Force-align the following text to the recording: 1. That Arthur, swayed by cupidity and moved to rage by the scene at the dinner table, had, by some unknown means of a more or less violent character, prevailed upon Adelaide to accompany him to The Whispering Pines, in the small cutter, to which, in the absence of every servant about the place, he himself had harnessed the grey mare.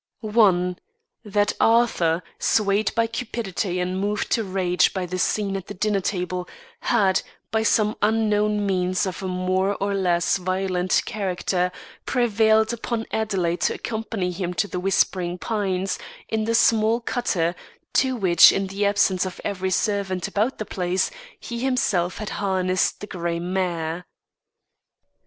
1. 0.21 0.77
That 1.25 1.53
Arthur, 1.61 2.23
swayed 2.39 2.91
by 2.95 3.05
cupidity 3.05 3.79
and 3.79 3.99
moved 4.01 4.31
to 4.31 4.43
rage 4.43 4.95
by 4.95 5.05
the 5.05 5.19
scene 5.19 5.55
at 5.55 5.67
the 5.67 5.75
dinner 5.75 6.01
table, 6.01 6.49
had, 6.79 7.21
by 7.51 7.61
some 7.61 7.95
unknown 8.01 8.65
means 8.65 9.05
of 9.05 9.21
a 9.21 9.27
more 9.27 9.75
or 9.79 9.93
less 9.93 10.37
violent 10.37 11.03
character, 11.05 11.71
prevailed 12.07 12.73
upon 12.73 13.05
Adelaide 13.11 13.61
to 13.61 13.75
accompany 13.75 14.31
him 14.31 14.55
to 14.55 14.67
The 14.67 14.79
Whispering 14.79 15.37
Pines, 15.37 15.99
in 16.27 16.45
the 16.45 16.55
small 16.55 16.99
cutter, 16.99 17.53
to 17.93 18.15
which, 18.15 18.51
in 18.51 18.65
the 18.65 18.87
absence 18.87 19.23
of 19.27 19.39
every 19.43 19.69
servant 19.69 20.27
about 20.27 20.57
the 20.57 20.65
place, 20.65 21.11
he 21.39 21.59
himself 21.59 22.17
had 22.17 22.29
harnessed 22.41 23.01
the 23.01 23.05
grey 23.05 23.37
mare. 23.39 24.07